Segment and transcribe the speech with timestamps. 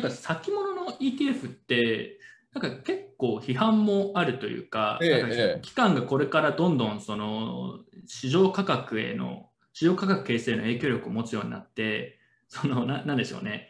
[0.00, 2.18] なんか先物の ETF って、
[2.52, 13.68] なんか結構批判もあるというか、ええ期間がこれからどんどんその市場価格への、市場価格形成への影響力を持つようになって、そのななんでしょうね、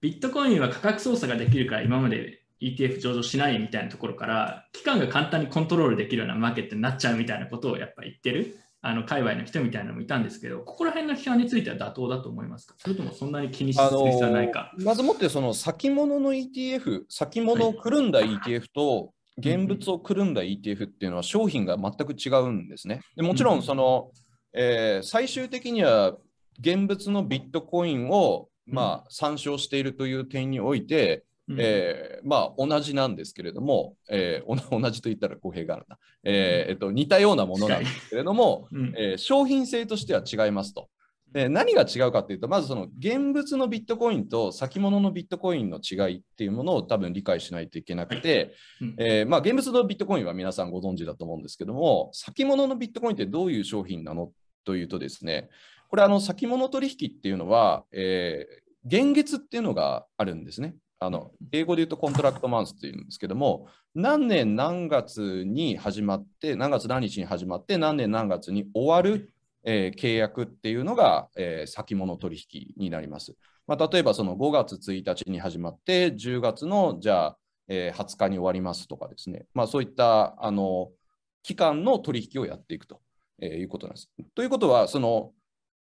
[0.00, 8.56] ビットコインは価格操作ができるから今まで ETF 上場しないみたいなところから、期間が簡単にコントロールできるようなマーケットになっちゃうみたいなことをやっぱ言ってる。
[8.80, 12.74] あの界隈の人みたいなのもいたんですけど、ここら辺の批判については妥当だと思いますか？
[12.78, 14.72] それともそんなに気にする必要はないか？
[14.78, 23.00] まずもってその先物の ETF、先物をくるんだ ETF と現物をくるんだ ETF っていうのは商品が全く違うんですね。
[23.16, 24.10] でもちろんその、
[24.52, 26.16] えー最終的には
[26.60, 31.56] 現物のビットコインをまあ参照しているという点において、うん。
[31.58, 38.94] えーまあ同じなんですけれども、えー 同じと言ったら語弊があるな、えーえっと、似たようなものなんですけれども、うん。
[38.96, 40.88] えー商品性としては違いますと。
[41.32, 48.96] で何が違うかっていうと、まずその現物のビットコインと先物のビットコインの違いっていうものを多分理解しないといけなくて、うん。
[48.98, 54.32] えーまあ、現物のビットコインは皆さんご存知だと思うんですけども、先物のビットコインってどういう商品なの
[54.64, 55.50] というとですね、
[55.90, 60.74] これあの先物取引っていうのは、えー現月っていうのがあるんですね。
[61.00, 69.32] あの英語で言うと contract month っていうんですけども、何年何月に始まって、何月何日に始まって、何年何月に終わる、
[69.64, 73.36] えー契約っていうのが、えー先物取引になります。
[73.66, 77.38] まあ、例えばその5月1日に始まって、10月のじゃあ、
[77.68, 80.90] えー20日に終わりますとかですね、まあ、そういったあの
[81.42, 83.00] 期間の取引をやっていくと、
[83.40, 84.10] えーいうことなんです。
[84.34, 85.32] ということは、その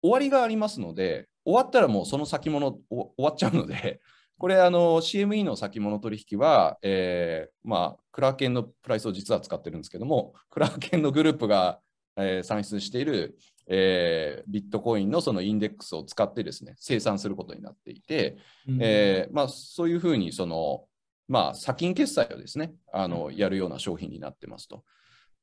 [0.00, 4.00] 終わりがありますので、終わったらもうその先物お終わっちゃうので、
[4.42, 11.78] これあの CME の先物取引は、えーまあ、クラーケンのプライスを実は使ってるんですけども、クラーケンのグループが、
[12.16, 18.36] えー算出している、えービットコインのそのインデックスを使ってですね、生産することになっていて、
[18.80, 20.86] えーまあ、そういうふうにその、
[21.28, 24.82] まあ、先金決済をですね、あのやるような商品になってますと。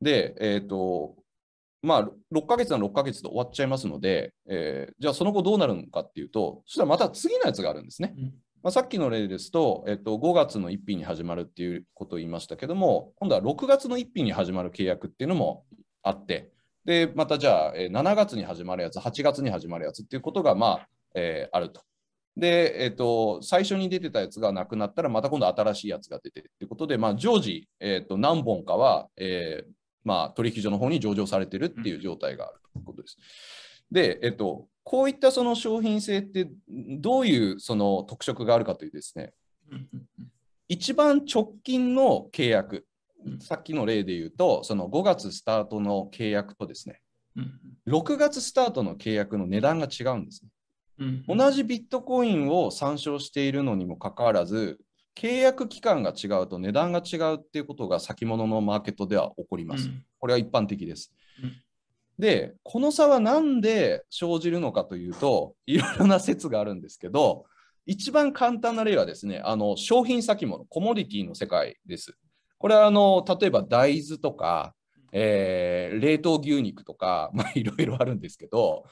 [0.01, 1.15] で、えっ、と、
[1.81, 8.13] まあ、6ヶ月なら6ヶ月で終わっちゃいますので、えーじゃあその後どうなるのかっていうと、そしたらまた次のやつがあるんですね。
[8.61, 15.63] まあ、さっきの例ですと、えっと、5月の1日に始まるっていうことを言いましたけども、今度は6月の1日に始まる契約っていうのも
[16.03, 16.51] あって、
[16.83, 21.81] で、またじゃあ、7月に始まるやつ、8月に始まるやつっていうことが、まあ、えーあると。
[22.35, 29.71] で、えっと、最初に出てたやつがなくなったら、また今度新しいやつが出てっていうことで、まあ、常時、えっと、何本かは、えー
[30.03, 33.17] まあ、取引所の方に上場されてるっていう状態があるということです。
[33.91, 39.33] で、えっと、こういったその商品性ってどういうその特色があるかというとですね、
[40.67, 42.87] 一番直近の契約
[43.25, 47.01] うん、さっきの例で言うと、その5月スタートの契約とですね、
[47.35, 47.51] うん
[47.87, 50.43] 6月スタートの契約の値段が違うんです
[50.99, 51.23] ね。
[51.27, 54.79] 同じビットコインを参照しているのにもかかわらず、
[55.15, 59.87] 契約期間が違うと値段が違うっていうことが先物のマーケットでは起こります。
[59.87, 61.13] うんこれは一般的です
[61.43, 61.53] うん。
[62.19, 67.45] で、この差は何で生じるのかというと、いろいろな説があるんですけど、
[67.85, 72.17] 一番簡単な例はですね、あの商品先物、コモディティの世界です。
[72.57, 74.75] これはあの例えば大豆とか、
[75.13, 78.83] えー冷凍牛肉とか、まあ、いろいろあるんですけど、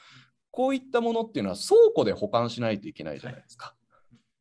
[0.50, 3.74] こういったものっていうのは倉庫で保管しないといけないじゃないですか。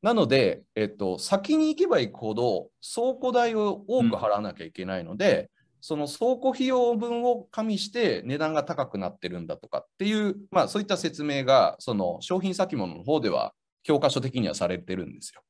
[0.02, 5.52] なので、えっと、先に行けば行くほど倉庫代を多く払わなきゃいけないので、
[5.82, 15.42] その倉庫費用分を加味して値段が高くなってるんだとかっていう、まあ、そういった説明がその商品先物の方では教科書的にはされてるんですよ。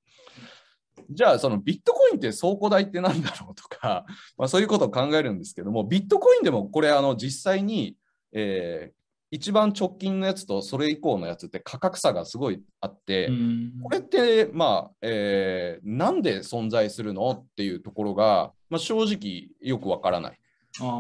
[1.10, 4.06] じゃあ、そのビットコインって倉庫代って何だろうとか、
[4.38, 7.96] まあ、そういうことを考えるんですけども、ビットコインでもこれあの実際に、
[8.34, 8.97] えー
[9.30, 13.74] 一番直近のやつとそれ以降のやつって価格差がすごいあって、うん。
[13.84, 20.40] これって、まあ、えーなんで存在するのっていうところが、まあ、正直よくわからない。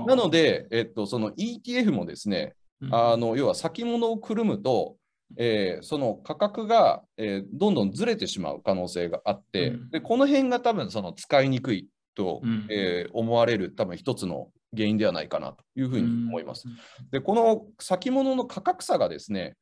[0.08, 2.96] なので、えっと、その ETF もですね、うん。
[2.96, 4.98] あの要は先物をくるむと、
[5.38, 9.90] えーその価格が、えーどんどんずれてしまう可能性があって、うん。
[9.90, 12.68] でこの辺が多分その使いにくいと、うん。
[12.70, 16.68] えー思われる多分一つの原因ではないかなというふうに思います。
[16.68, 16.78] うん
[17.12, 19.56] で、この先物の価格差がですね、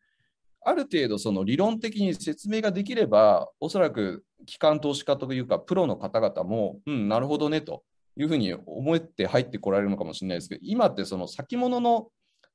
[0.61, 7.83] ある程度その理論的に説明ができれば、おそらく機関投資家というか、プロの方々も、うん、なるほどねと
[8.17, 12.07] いうふうに思って入ってこられるのかもしれないですけど、今ってその先物の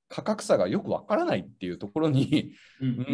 [0.08, 3.12] 価格差がよくわからないっていうところに、う うんー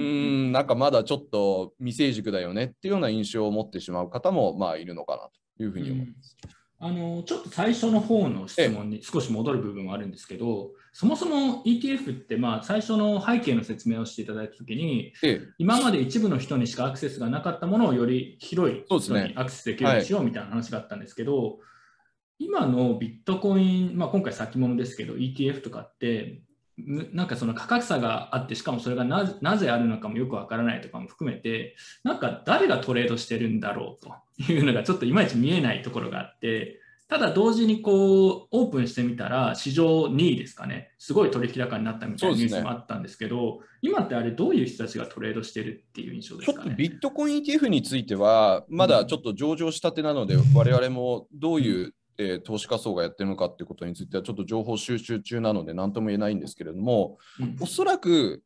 [0.48, 5.28] ん、なんかまだちょっと未成熟だよねっていうような印象を持ってしまう方もまあいるのかな
[5.58, 6.36] というふうに思います。
[6.78, 21.58] あのちょっと最初の方の質問に少し戻る部分はあるんですけど、そもそも ETF ってまあ最初の背景の説明をしていただいたときに、ええ、今まで一部の人にしかアクセスがなかったものをより広い人にアクセスできるようにしようみたいな話があったんですけど、
[22.38, 26.42] 今のビットコイン、まあ、今回先物ですけど ETF とかって
[26.78, 29.24] なんかその価格差があってしかもそれがな
[29.56, 31.74] ぜあるのかもよくわからないとかも含めて
[32.04, 40.90] なんか誰がトレードしてるんだろうというのがちょっといまいち見えないところがあってただ同時にこうオープンしてみたら市場2位ですかね。
[40.98, 58.42] すごい取引高になったみたいなニュースもあったんですけど、ね、今ってあれどういう人たちがトレードしてるっていう印象ですか、ね、ちょっとビットコイン ETF についてはまだちょっと上場したてなので、うん、我々もどういうえー、投資家層がやってるのかっていうことについてはちょっと情報収集中なので何とも言えないんですけれども、うん、おそらく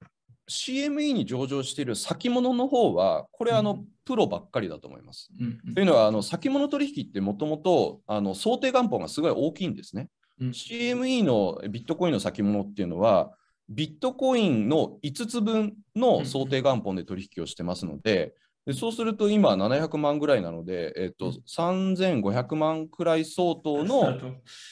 [0.50, 5.31] CME に上場している先物の方は、これあの、プロばっかりだと思います。
[5.41, 8.02] うん、というのは、あの先物取引ってもともと
[8.35, 10.08] 想定元本がすごい大きいんですね。
[10.41, 13.32] うん、CME のビットコインの先物っていうのは、
[13.69, 18.35] ビットコインの5つ分の想定元本で取引をしてますので、
[18.66, 24.18] でそうすると今700万ぐらいなので、えっと、3500万くらい相当の、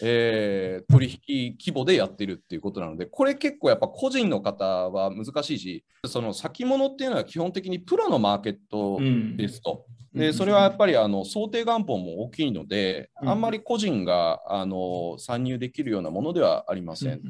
[0.02, 8.99] えー、取引規模でやってるっていうことなので、これ結構やっぱ個人の方は難しいし、その先物っていうのは基本的にプロのマーケット
[9.37, 9.87] ですと。
[9.88, 17.20] うんでそれはやっぱりあの想定元本も大きいので、あんまり個人があの参入できるようなものではありません。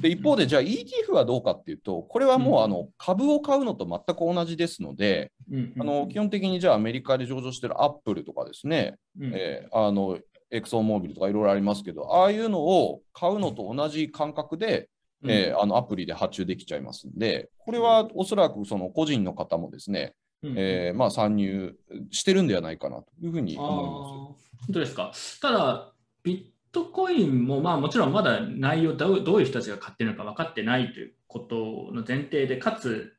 [0.00, 5.32] で一方で、じゃあ ETF はどうかっていうと、これはもうあの株を買うのと全く同じですので、
[5.78, 10.18] あの基本的にじゃあアメリカで上場してるアップルとかですね、えー、あの
[10.50, 14.88] エクソンモービルとかいろいろありますけど、ああいうのを買うのと同じ感覚で、
[15.26, 20.14] えー、あのアプリで発注できちゃいますんで、これはおそらくその個人の方もですね、
[20.56, 21.76] えー、まあ、参入
[22.10, 24.66] してるんではないかなというふうに思います。
[24.66, 25.12] 本当ですか。
[25.40, 25.92] ただ、
[26.22, 33.14] ビットコインも、まあ、もちろんまだ内容どう、どういう人たちが買ってるのか分かってないということの前提で、かつ、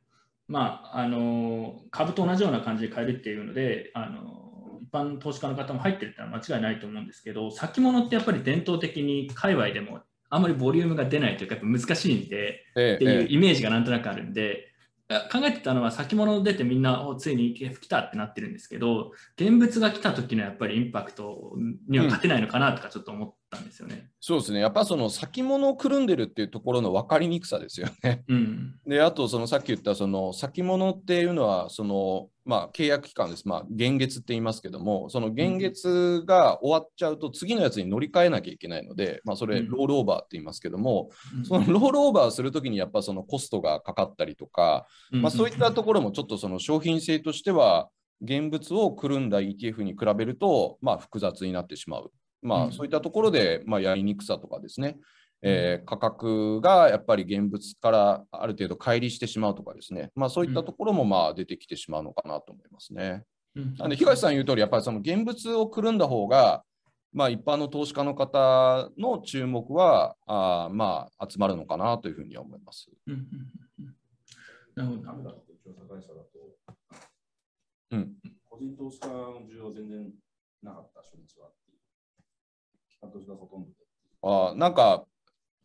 [0.48, 14.72] まあ、あの株と同じような感じで買えるっていうので、あの一般投資家の方も入ってるってのは間違いないと思うんですけど、先物ってやっぱり伝統的に界隈でもあんまりボリュームが出ないというか、やっぱ難しいんで、っていうイメージがなんとなくあるんで、
[15.08, 21.54] 考えてたのは先物出てみんなついに ETF 来たってなってるんですけど現物が来た時のやっぱりインパクト
[21.88, 23.96] には勝てないのかなとかちょっと思ってったんですよね。
[23.96, 28.24] うん、そうですねやっぱその先物をくるんでるっていうところの分かりにくさですよね。
[28.28, 41.10] うん、 であとそのさっき言ったその先物っていうのはそのまあ、契約期間です、まあ、現月って言いますけども、その現月が終わっちゃうと、次のやつに乗り換えなきゃいけないので、まあ、それ、ロールオーバーって言いますけども、
[41.44, 47.90] そのロールオーバーするときに、やっぱそのコストがかかったりとか、まあ、そういったところもちょっとその商品性としては、
[48.22, 52.12] 現物をくるんだ ETF に比べると、まあ、複雑になってしまう。
[52.46, 54.98] まあ、そういったところで、まあ、やりにくさとかですね、
[55.42, 63.24] えー、価格がやっぱり現物からある程度乖離してしまうとかですね、まあ、そういったところもまあ出てきてしまうのかなと思いますね。
[63.56, 66.64] うん、なんで東さん言う通り、やっぱりその現物をくるんだ方が、
[67.14, 72.90] まあ、一般の投資家の方の注目はあまあ集まるのかなというふうには思います。
[74.76, 75.46] なるほど、なるほど。
[77.92, 78.16] うん、
[78.50, 80.12] 個人投資家の需要全然
[80.64, 81.50] なかった、初日は。
[83.06, 83.70] 機関投資家ほとんど
[84.52, 85.06] あなんか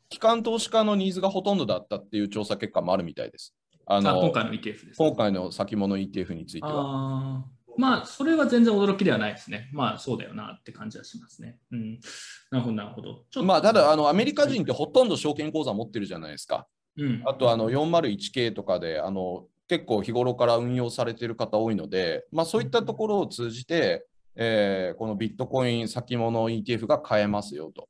[0.09, 3.55] 機関投資家のニーズがほとんどだったっていう調査結果もあるみたいです。
[3.87, 4.97] あの今回の ETF です。
[4.99, 7.45] 今回の先物 ETF については。
[7.77, 9.71] まあ、それは全然驚きではないですね。
[9.73, 11.57] まあ、そうだよなって感じはしますね。
[11.71, 12.01] うん、
[12.51, 13.43] なるほど、なるほど。
[13.43, 16.67] まあ、ただあの、アメリカ人ってほとんど証券口座持ってるじゃないですか。
[16.97, 24.07] うん、あとあの 401K とかであの結構日頃から運用されている方多いので、まあ、そういったところを通じて、
[24.37, 27.89] えー、このビットコイン先物 ETF が買えますよと。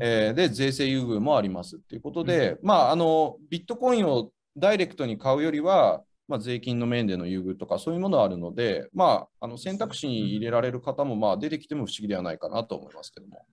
[0.00, 13.44] えー、で税制優遇もありますっていうことで、うん、まあ、あのビットコインをダイレクトに買うよりは、まあ、税金の面での優遇とかそういうものはあるので、まあ、あの選択肢に入れられる方もまあ出てきても不思議ではないかなと思いますけども。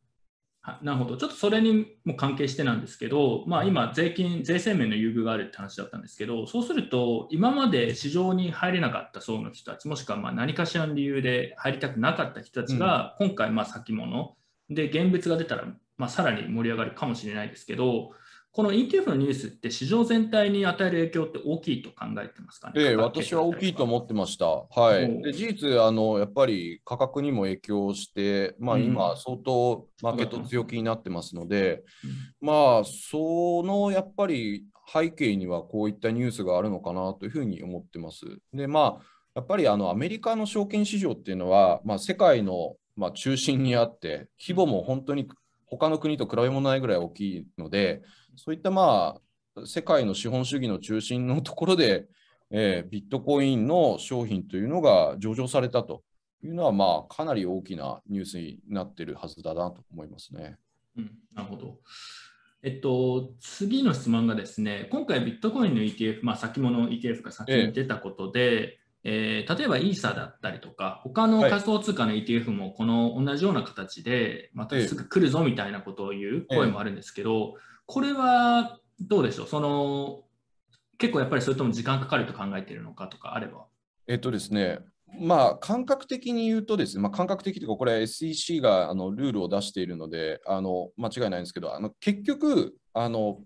[0.81, 14.35] なるほど、ちょっとそれにも関係してなんですけど、まあ、今、税金、税制面の優遇があるって話だったんですけど、そうすると、今まで市場に入れなかった層の人たち、もしくはまあ何かしらの理由で入りたくなかった人たちが、今回、まあ先物。
[14.69, 15.65] で現物が出たら
[15.97, 18.11] まあ、さらに盛り上がるかもしれないですけど、
[18.55, 22.73] この ETF のニュースって市場全体に与える影響って大きいと考えてますかね？
[22.75, 24.45] ええ、私は大きいと思ってました。
[24.45, 25.23] はい。
[25.23, 31.83] で事実あの、やっぱり価格にも影響して、まあ、今、相当マーケット強気になってますので、
[32.41, 38.25] うん、まあ、そのやっぱり背景にはこういったニュースがあるのかなというふうに思ってます。
[38.53, 45.27] で、まあ、やっぱりあのアメリカの証券市場っていうのは、まあ、世界のまあ、中心にあって、規模も本当に
[45.77, 48.01] 他の国と比べ物ないぐらい大きいので、
[48.35, 49.19] そういったま
[49.55, 52.07] あ世界の資本主義の中心のところで、
[52.51, 56.03] えービットコインの商品というのが上場されたと
[56.43, 60.57] いうのは、まあ、かなり大きなニュースになっているはずだなと思いますね。
[60.97, 61.79] うん、なるほど。
[62.61, 71.49] えっと、次の質問がですね、今回ビットコインの ETF、まあ、先物 ETF が先に出たことで、えー例えばイーサだったりとか、他のはい。
[71.51, 77.55] 仮想通貨の ETF もこの同じような形で、またすぐ来るぞみたいなことを言う声もあるんですけど、
[77.85, 79.47] これはどうでしょう？
[79.47, 80.23] その
[80.97, 83.65] 結構やっぱりそれとも時間かかると考えているのかとかあれば。
[84.07, 84.79] えっとですね、
[85.19, 93.39] まあ、感覚的に言うとですね、まあ、感覚的というか、これは SEC があのルールを出しているので、あの間違いないんですけど、あの結局あの、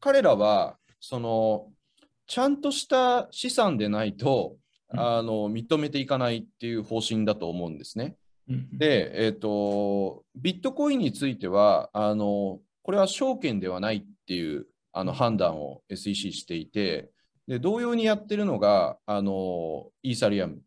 [0.00, 1.66] 彼らはその
[2.26, 4.61] ちゃんとした資産でないと、うん
[4.94, 8.16] あの認めていかないっていう方針だと思うんですね。
[8.48, 17.10] うんで、えっと、ビットコインについては、あのこれは証券ではないっていうあの判断を SEC していて、
[17.46, 20.60] で同様にやってるのがあのイーサリアム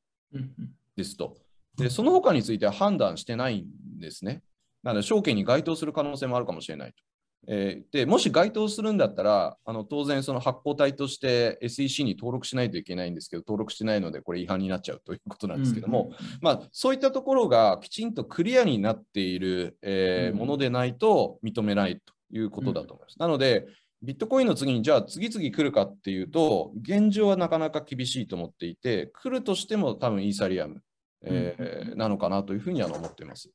[0.96, 1.38] ですと。
[1.78, 4.42] で、その他については判断してないんですね。
[4.84, 7.04] なので、証券に該当する可能性もあるかもしれないと。
[7.48, 16.12] えーでもし該当するんだったら、あの当然、その発行体として SEC に登録しないといけないんですけど、登録してないので、これ違反になっちゃうということなんですけども、
[16.42, 23.20] まあ、そういったところがきちんとクリアになっている、えーうんものでないと認めないということだと思います。
[23.20, 23.66] なので、
[24.02, 30.82] ビットコインの次にじゃあ次々来るかっていうと、現状はなかなか厳しいと思っていて、来るとしても多分イーサリアム、
[31.24, 33.50] えーなのかなというふうには思っています。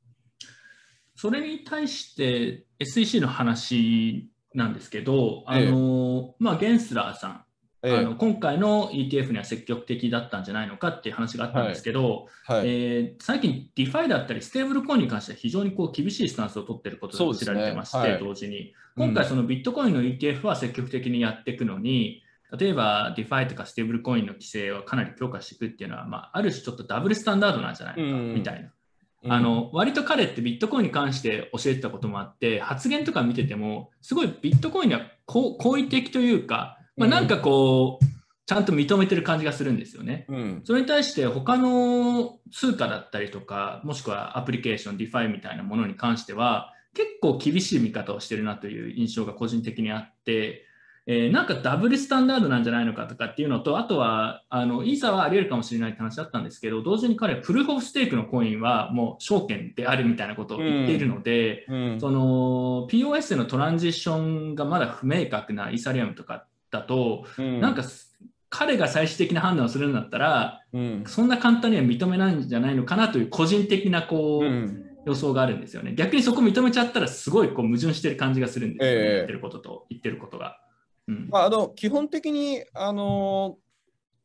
[1.20, 5.64] それに対して SEC の話なんですけど、あえ。
[5.64, 7.44] えのまあ、ゲンスラーさん、
[7.82, 12.68] えあの今回の ETF には積極的だったんじゃないのかっていう話があったんですけど、ーはい。
[12.68, 18.18] えー最近、 DeFi だったり、ステーブルコインに関しては非常にこう厳しいスタンスを取っていることが知られてまして、はい。
[18.18, 19.08] 同時に、うん。
[19.08, 22.22] 今回、そのビットコインの ETF は積極的にやっていくのに、
[22.58, 28.34] 例えば DeFi とかステーブルコインの規制をかなり強化していくっていうのは、まあ、ある種ちょっとダブルスタンダードなんじゃないのかうん。
[28.34, 28.60] みたいな。
[28.60, 28.70] うん
[29.28, 37.10] あの割と彼ってビットコインに関して教えてたこともあって発言とか見ててもすごいビットコインには好好意的というか、まあ、うん。
[37.10, 38.04] なんかこう
[38.46, 40.24] ちゃんと認めてる感じがするんですよね。
[40.28, 40.62] うん。
[40.64, 50.64] それに対して他の通貨だったりとかもしくはアプリケーション DeFi みたいなものに関しては結構厳しい見方をしてるなという印象が個人的にあって、
[51.12, 62.00] えーなんかダブルスタンダードなんじゃないのかとかっていうのとあとはあのイーサはあり得るかもしれないって話だったんですけど同時に彼はプルーフ・オフ・ステークのコインはもう証券であるみたいなことを言っているので、うん。
[62.00, 67.61] その POS でのトランジッションがまだ不明確なイーサリアムとかだと、うん。
[67.61, 67.83] なんか
[68.49, 71.05] 彼が最終的な判断をするんだったらうん。
[71.09, 74.87] そんな簡単には認めないんじゃないのかなという個人的なこう、うん。
[75.07, 75.95] 予想があるんですよね。
[75.97, 79.14] 逆にそこ認めちゃったらすごいこう矛盾してる感じがするんですよね、ええ。
[79.14, 80.61] 言ってることと言ってることが。
[81.11, 81.29] うん。
[81.31, 83.59] まあ、あの基本的に、あの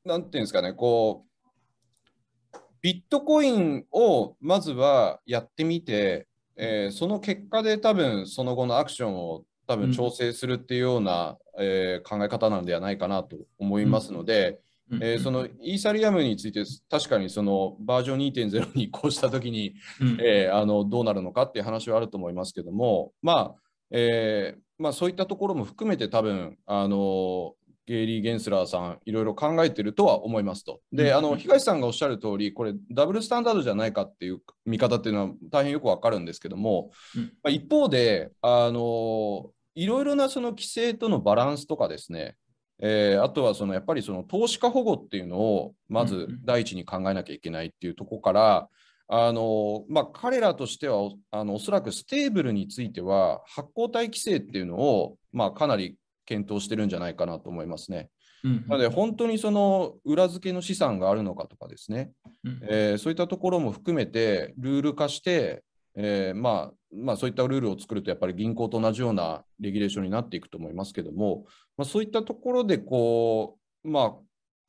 [0.06, 14.60] なんていうんですかね、こう、ビットコインをまずはやってみて、えーその結果で多分その後のアクションを多分調整するっていうような、えー考え方なんではないかなと思いますので、
[14.92, 15.04] うん。
[15.04, 20.18] えーそのイーサリアムについて確かにそのバージョン2.0に移行したときに、うん。
[20.24, 27.54] えーあのどうなるのかっていう話はあると思いますけども、まあえーまあ、そういったところも含めて多分あの
[27.86, 30.82] ゲイリー・ゲンスラーさんいろいろ考えてるとは思いますと。
[30.92, 37.24] で、うんあの東さんがおっしゃる通り、これダブルスタンダードじゃないかっていう見方っていうのは大変よくわかるんですけども、うん。
[37.24, 42.36] まあ、一方であのいろいろなその規制とのバランスとかですね、
[42.80, 48.68] えーあとはそのやっぱりその投資家保護っていうのをまず第一に考えなきゃいけないっていうところから、
[49.08, 55.96] あのまあ、彼らとしてはおあのおそらくステーブルについては発行体規制っていうのを、まあ、かなり
[56.26, 58.10] 検討してるんじゃないかなと思いますね。
[58.44, 62.12] うんなので本当にその裏付けの資産があるのかとかですね、
[62.44, 62.60] うん。
[62.70, 65.64] えーそういったところも含めてルール化して、
[65.96, 71.46] えーまあまあ、そういったルールを作るとやっぱり銀行と同じようなレギュレーションになっていくと思いますけども、
[71.78, 74.16] まあ、そういったところでこう、ま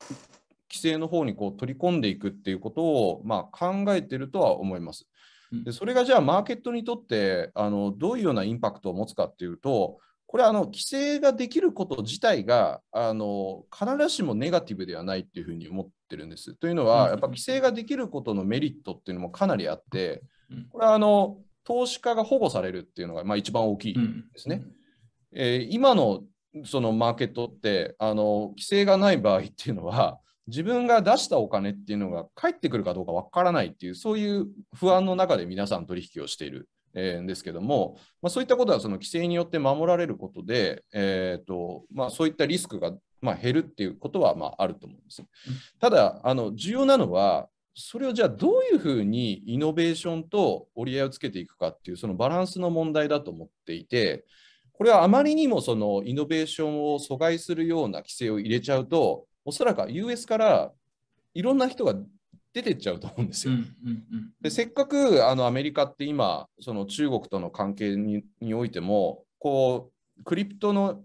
[0.00, 0.05] あ、
[0.71, 5.07] 規制の方にこう取り込んでいくっていうことを、まあ、考えてるとは思います。
[5.53, 16.55] うんでそれがじゃあマーケットにとってあのどういうようなインパクトを持つかっていうと、これはあの規制ができること自体があの必ずしもネガティブではないっていうふうに思ってるんです。
[16.55, 24.63] というのうんは、やっぱ規制ができることのメリットっていうのもかなりあってうん、これはあの投資家が保護されるっていうのがまあ一番大きいうんですね。
[25.33, 26.23] えー今の
[26.65, 36.69] そのマーケットってあの規制がない場合っていうのは自分が出したお金っていうのが返ってくるかどうかわからないっていう、そういう不安の中で皆さん取引をしている。
[36.99, 45.23] えーんですけども、まあ、そういったことはその規制によって守られることで、えーとまあ、そういったリスクがまあ減るっていうことはまああると思うんです。
[45.79, 54.25] ただあの、重要なのは、それをじゃあどういうふうにイノベーションと折り合いをつけていくかっていうそのバランスの問題だと思っていて、
[54.73, 60.73] これはあまりにもそのイノベーションを阻害するような規制を入れちゃうと、おそらく US から
[61.33, 61.95] いろんな人が
[62.53, 63.55] 出てっちゃうと思うんですよ。
[64.41, 71.05] でせっかくあのアメリカって今、その中国との関係ににおいても、こうクリプトの、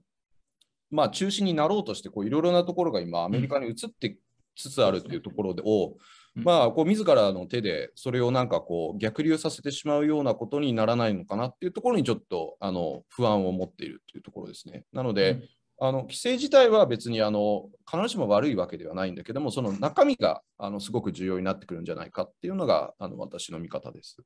[0.89, 4.17] まあ、中心になろうとしてこういろいろなところが今、アメリカに移って
[4.55, 5.97] つつあるっていうところでを、
[6.35, 14.85] うんまあ、こう自らの手でそれをなんかこう逆流させてしまうようなことにならないのかなっていうところにちょっとあの不安を持っているっていうところですね。
[14.93, 15.43] なので、うん
[15.83, 24.17] あの規制自体は別にあの必ずしも悪いわけではないんだけども、その中身があのすごく重要になってくるんじゃないかっていうのがあの私の見方です。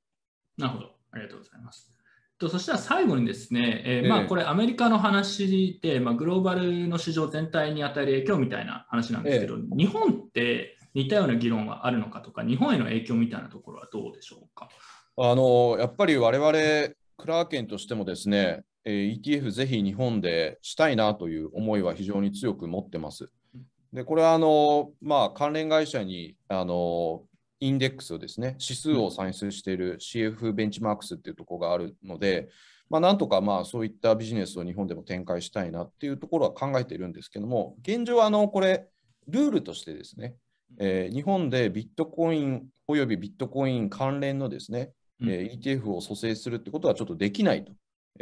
[0.58, 1.90] なるほど、ありがとうございます。
[2.38, 14.68] とそしたら最後にですね、えーええまあ、これアメリカの話で、まあ、グローバルの市場全体に与える影響みたいな話なんですけど、日本って似たような議論はあるのかとか、日本への影響みたいなところはどうでしょうか？
[15.18, 16.52] あのやっぱり我々
[17.16, 23.30] クラーケンとしてもですね、えー ETF ぜひ日本でしたいなという思いは非常に強く持ってます。
[23.92, 27.24] で、これはあの、まあ、関連会社にあの
[27.60, 32.50] インデックスをですね、指数を算出している CF ベンチマークスっていうところがあるので、
[32.90, 38.88] まあ、なんとかまあそういったビジネスを日本でも展開したいなっていうところは考えているんですけども、現状はあのこれ、
[39.28, 40.36] ルールとしてですね、
[40.78, 45.30] えー日本でビットコインおよびビットコイン関連のですね、うん。
[45.30, 47.72] えー ETF を蘇生するってことはちょっとできないと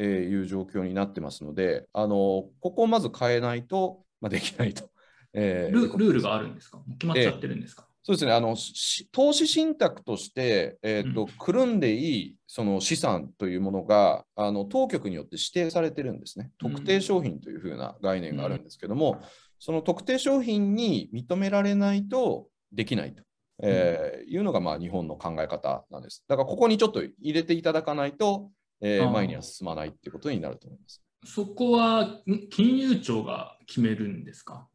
[0.02, 4.90] いう状況になってますので、あのここをまず変えないと、まあ、できないと。
[5.36, 6.80] えールルールがあるんですか？
[7.00, 11.28] 決まっちゃってるんですか、そうですね、あのし投資信託として、えーとうん。
[11.28, 16.52] くるんでいいその資産というものがあの当局によって指定されてるんですね。
[16.64, 16.74] うん。
[16.74, 19.20] 特定商品というふうな概念があるんですけども、
[19.58, 23.24] その特定商品に認められないとできないと、
[23.64, 26.24] えーいうのがまあ日本の考え方なんです。
[26.28, 31.02] だからここにちょっと入れていただかないと、えー前には進まないってことになると思います。
[31.26, 34.68] そこはん金融庁が決めるんですか？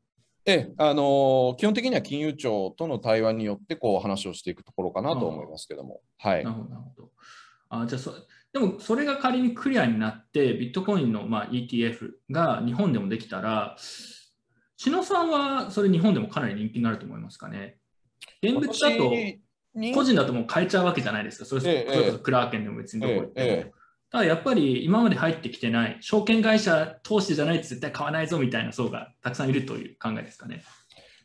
[0.46, 6.00] ええ、あのー基本的には金融庁との対話によってこう話をしていくところかなと思いますけども。
[6.18, 6.50] はいな。
[6.50, 7.11] るほど、なるほど。
[7.70, 8.14] あじゃあそ
[8.50, 13.76] でも、それが仮にクリアになって、ビットコインの、まあ、ETF が日本でもできたら、
[14.78, 17.76] 篠野さんはそれ日本でもかなり人気になると思いますかね？
[18.42, 19.12] 現物だと、
[19.94, 21.44] 個人だともう買えちゃうわけじゃないですか。
[21.44, 23.46] それそええそれこそクラーケンでも別にどこ行っても。
[23.46, 23.77] えええ
[24.11, 30.62] だやっぱり今まで入ってきてない、証券会社投資じゃないと絶対買わないぞみたいな層がたくさんいるという考えですかね。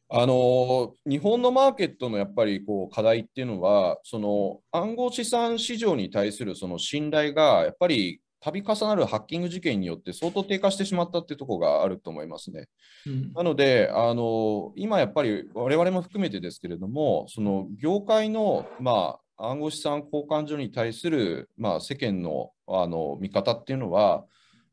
[0.10, 12.68] あのー日本のマーケットのやっぱりこう課題っていうのは、その暗号資産市場に対するその信頼がやっぱり度重なるハッキング事件によって相当低下してしまったっていうところがあると思いますね。
[13.08, 24.24] うんなので、あの今やっぱり我々も含めてですけれども、その業界の、まあ、暗号資産交換所に対する、まあ、世間のあの見方っていうのは、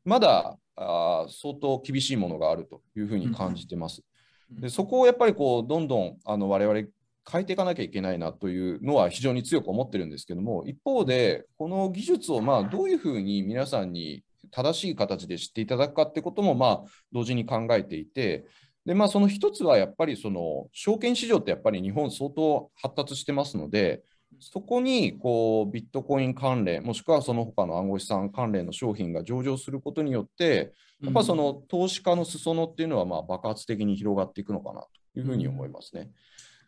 [0.05, 4.01] まだあー相当厳しいものがあるというふうに感じてます。
[4.01, 4.11] うん
[4.59, 6.81] でそこをやっぱりこうどんどんあの我々
[7.29, 16.81] 変えていかなきゃいけないなというのは非常に強く思ってるんですけども、一方で、この技術をまあどういうふうに皆さんに正しい形で知っていただくかってこともまあ
[17.13, 18.45] 同時に考えていて、
[18.85, 24.01] でまあ、その一つはやっぱりその証券市場ってやっぱり日本相当発達してますので、
[24.39, 36.09] そこにこうビットコイン関連、もしくはその他の暗号資産関連の商品が上場することによって、やっぱその投資家の裾野っていうのはまあ爆発的に広がっていくのかなというふうに思いますね。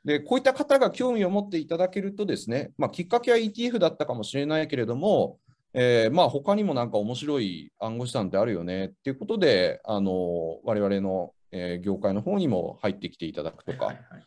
[0.06, 5.39] で、こういった方が興味を持っていただけるとですね、まあ、きっかけは ETF だったかもしれないけれども、
[5.73, 14.26] えーまあ他にもなんか面白い暗号資産ってあるよねっていうことで、あの我々の、えー業界の方にも入ってきていただくとか、はいはいはい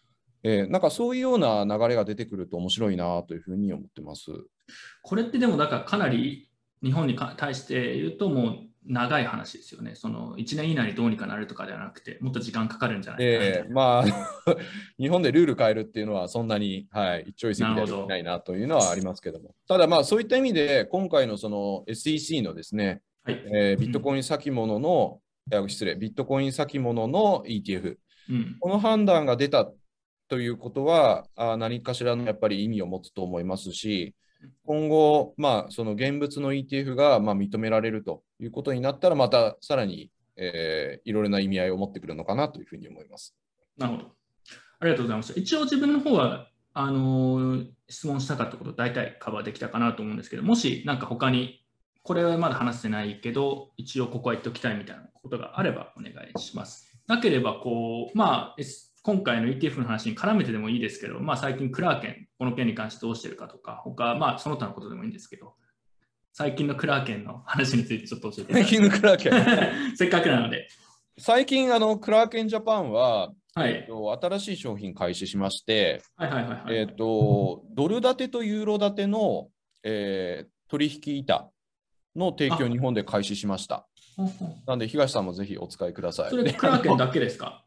[0.49, 4.31] えーなんかそういうような流れが出てくると面白いなというふうに思ってます。
[5.03, 6.49] これってでも、だからかなり
[6.85, 9.97] 日本にか対して言うと、もう長い話ですよね。
[9.97, 14.55] その1年以内にどうにかなるとかではなくて、もっと時間かかるんじゃないかえーまあ、
[15.01, 19.55] 日本でルール変えるっていうのはそんなに、はい、一朝一夕ではできないなというのはありますけども。
[19.67, 27.97] ただまあそういった意味で今回のその SEC のですね、はいえービットコイン先物の、いや失礼、ビットコイン先物の ETF、
[28.31, 29.71] うんこの判断が出た
[30.29, 34.15] ということは、あ何かしらのやっぱり意味を持つと思いますし、
[34.65, 43.35] 今後、まあ、その現物の ETF がまあ認められるということになったら、またさらに、えーいろいろな意味合いを持ってくるのかなというふうに思います。
[43.79, 44.17] なるほど。
[44.81, 45.33] ありがとうございます。
[45.37, 51.65] 一応自分の方は、あの質問したかったこと大体カバーできたかなと思うんですけど、もしなんか他に、
[52.03, 56.93] これはまだ話せないけど、一応ここは言っておきたいみたいなことがあればお願いします。
[57.07, 65.55] なければ、こう、まあ、S- 今回の ETF の話に絡めてでもいいですけど、まあ最近クラーケン、この件に関してどうしてるかとか、他、まあその他のことでもいいんですけど、
[66.33, 69.33] 最近のクラーケンの話についてちょっと教えていただきキングクラーケン？
[69.97, 70.67] せっかくなので。
[71.19, 76.77] 最近、あの、クラーケンジャパンは、はいえっと新しい商品開始しまして、はいはいはいはい。
[76.77, 79.49] えっと、ドル建てとユーロ建ての、
[79.85, 81.49] えー取引板
[82.17, 83.87] の提供日本で開始しました。
[84.67, 86.31] なんで、東さんもぜひお使いください。
[86.31, 87.63] それでクラーケンだけですか？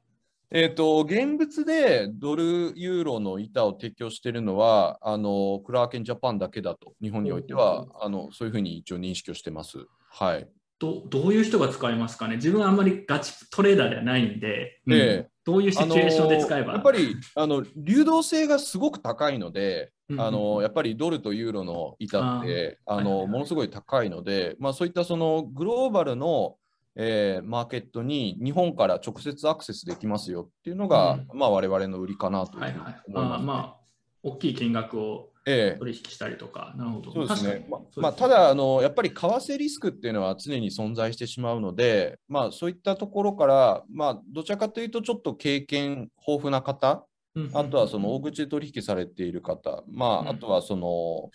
[0.52, 9.78] えっと、現物でドル、ユーロの板を提供しているのは、あの、クラーケンジャパンだけだと、日本においては、あの、そういうふうに一応認識をしてます。
[10.10, 10.48] はい。
[10.80, 12.38] どどういう人が使いますかね？
[12.38, 15.28] 自分はあんまりガチトレーダーではないんで、うんええ。
[15.44, 26.56] どういうシチュエーションで使えば、やっぱりあの流動性がすごく高いので、うんあのやっぱりドルとユーロの板ってあの、ものすごい高いので、まあ、そういったそのグローバルの、
[26.96, 31.28] えーマーケットに日本から直接アクセスできますよっていうのが、うん。
[31.34, 33.02] まあ、我々の売りかなというふうにはいはい。
[33.08, 33.76] 思います、あまあ、
[34.24, 35.80] 大きい金額をええ。
[35.80, 37.12] 取引したりとか、なるほど。
[37.12, 37.52] そうですね。
[37.52, 37.72] 確。
[37.72, 37.84] かに。
[37.96, 50.28] ままあ、ただあの、やっぱり為替リスクっていうのは常に存在してしまうので、まあ、そういったところから、まあ、どちらかというと、ちょっと経験豊富な方、うんあとはその大口で取引されている方、まうん。
[50.28, 51.30] あ、あとはその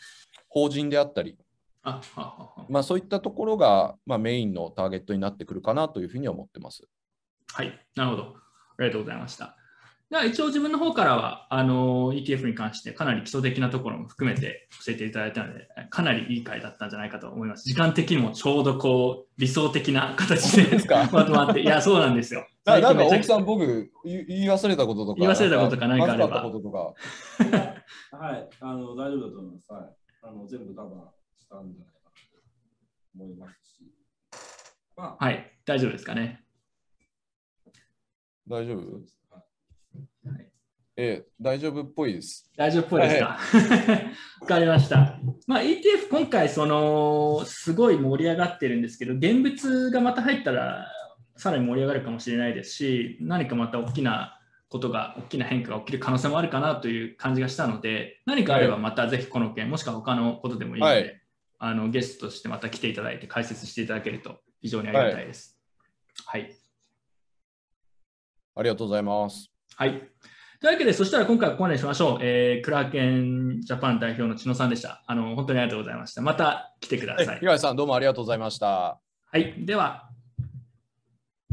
[0.48, 1.53] 法人であったり、あははは
[2.68, 6.82] まあ、そういったところが、まあ、メインのターゲットになってくるかなというふうに思ってます。
[7.52, 8.36] はい、なるほど。
[8.78, 9.56] ありがとうございました。
[10.10, 17.64] では一応自分の方からはあの ETF に関してかなり基礎的なところも含めて教えていただいたので、かなりいい回だったんじゃないかと思います。
[17.64, 22.46] 時間的にもちょうどこう理想的な形でですかまとまって、いや、そうなんですよ。
[22.64, 29.72] ななんか最近めちゃ大木さん、僕、言言い忘れたこととか、言い忘れたことか何かあればまずかったこととか、 はい、あの大丈夫だと思います。
[29.72, 32.16] はい、あの全部カバーしたんじゃないかなと
[33.16, 33.84] 思いますし。
[34.96, 36.44] まあ、はい、大丈夫ですかね。
[38.48, 38.78] 大丈夫？
[40.28, 40.50] はい
[40.96, 42.48] ええ、大丈夫っぽいです。
[42.56, 43.36] 大丈夫っぽいですか。
[44.42, 45.18] わかりました。
[45.48, 50.86] まあ、ETF、今回、その、すごい盛り上がってるんですけど、現物がまた入ったら、
[51.36, 61.20] さらに盛り上がるかもしれないですし、何かまた大きなことが、大きな変化が起きる可能性もあるかなという感じがしたので、何かあればまたぜひこの件、もしくは他のことでもいいので、はい
[61.66, 65.58] あのゲストとしてまた来ていただいて解説していただけると非常にありがたいです。
[66.26, 66.54] はい
[68.56, 69.50] ありがとうございます。
[69.74, 69.90] はい。
[70.60, 72.18] というわけで、そしたら今回はここまでにしましょう。
[72.20, 75.02] えークラーケンジャパン代表の千野さんでした。
[75.06, 76.22] あの本当にありがとうございました。
[76.22, 77.40] また来てください。
[77.42, 79.00] 岩井さん、どうもありがとうございました。
[79.32, 79.54] はい。
[79.66, 80.08] では、